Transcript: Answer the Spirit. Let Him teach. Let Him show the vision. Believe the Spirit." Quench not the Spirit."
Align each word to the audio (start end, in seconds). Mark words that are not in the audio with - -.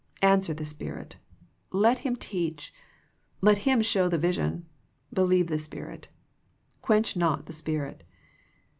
Answer 0.23 0.55
the 0.55 0.65
Spirit. 0.65 1.17
Let 1.71 1.99
Him 1.99 2.15
teach. 2.15 2.73
Let 3.39 3.59
Him 3.69 3.83
show 3.83 4.09
the 4.09 4.17
vision. 4.17 4.65
Believe 5.13 5.45
the 5.45 5.59
Spirit." 5.59 6.07
Quench 6.81 7.15
not 7.15 7.45
the 7.45 7.53
Spirit." 7.53 8.01